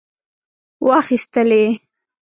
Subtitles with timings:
[0.87, 1.63] واخیستلې.